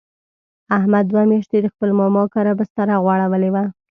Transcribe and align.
احمد 0.77 1.05
دوه 1.07 1.23
میاشتې 1.31 1.57
د 1.61 1.67
خپل 1.73 1.89
ماما 1.99 2.23
کره 2.33 2.51
بستره 2.59 2.95
غوړولې 3.03 3.49
وه. 3.51 3.63